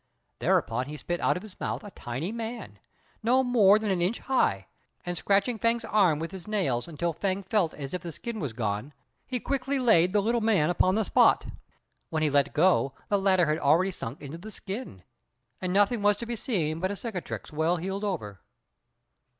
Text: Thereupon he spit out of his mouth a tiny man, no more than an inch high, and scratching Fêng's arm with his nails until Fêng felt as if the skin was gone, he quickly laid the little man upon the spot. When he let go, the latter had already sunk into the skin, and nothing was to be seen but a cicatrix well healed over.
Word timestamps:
Thereupon 0.39 0.87
he 0.87 0.97
spit 0.97 1.19
out 1.19 1.37
of 1.37 1.43
his 1.43 1.59
mouth 1.59 1.83
a 1.83 1.91
tiny 1.91 2.31
man, 2.31 2.79
no 3.21 3.43
more 3.43 3.77
than 3.77 3.91
an 3.91 4.01
inch 4.01 4.17
high, 4.21 4.65
and 5.05 5.15
scratching 5.15 5.59
Fêng's 5.59 5.85
arm 5.85 6.17
with 6.17 6.31
his 6.31 6.47
nails 6.47 6.87
until 6.87 7.13
Fêng 7.13 7.45
felt 7.45 7.75
as 7.75 7.93
if 7.93 8.01
the 8.01 8.11
skin 8.11 8.39
was 8.39 8.51
gone, 8.51 8.93
he 9.27 9.39
quickly 9.39 9.77
laid 9.77 10.11
the 10.11 10.19
little 10.23 10.41
man 10.41 10.71
upon 10.71 10.95
the 10.95 11.05
spot. 11.05 11.45
When 12.09 12.23
he 12.23 12.31
let 12.31 12.51
go, 12.51 12.95
the 13.09 13.19
latter 13.21 13.45
had 13.45 13.59
already 13.59 13.91
sunk 13.91 14.23
into 14.23 14.39
the 14.39 14.49
skin, 14.49 15.03
and 15.61 15.71
nothing 15.71 16.01
was 16.01 16.17
to 16.17 16.25
be 16.25 16.35
seen 16.35 16.79
but 16.79 16.89
a 16.89 16.95
cicatrix 16.95 17.53
well 17.53 17.77
healed 17.77 18.03
over. 18.03 18.39